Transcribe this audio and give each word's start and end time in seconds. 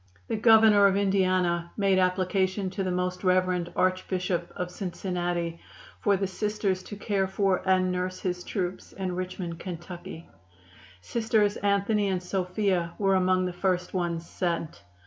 The 0.29 0.35
Governor 0.35 0.87
of 0.87 0.97
Indiana 0.97 1.69
made 1.77 1.99
application 1.99 2.71
to 2.71 2.83
the 2.83 2.89
Most 2.89 3.23
Rev. 3.23 3.71
Archbishop 3.75 4.51
of 4.55 4.71
Cincinnati 4.71 5.59
for 5.99 6.17
the 6.17 6.25
Sisters 6.25 6.81
to 6.81 6.95
care 6.95 7.27
for 7.27 7.61
and 7.69 7.91
nurse 7.91 8.19
his 8.21 8.43
troops 8.43 8.93
in 8.93 9.15
Richmond, 9.15 9.59
Ky. 9.59 10.27
Sisters 11.01 11.55
Anthony 11.57 12.07
and 12.07 12.23
Sophia 12.23 12.93
were 12.97 13.13
among 13.13 13.45
the 13.45 13.53
first 13.53 13.93
ones 13.93 14.27
sent. 14.27 14.81